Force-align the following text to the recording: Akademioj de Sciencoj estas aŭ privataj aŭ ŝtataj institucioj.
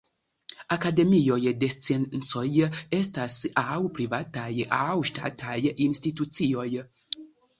Akademioj 0.75 1.51
de 1.63 1.67
Sciencoj 1.73 2.45
estas 3.01 3.37
aŭ 3.63 3.77
privataj 3.99 4.49
aŭ 4.81 4.97
ŝtataj 5.11 5.59
institucioj. 5.89 6.67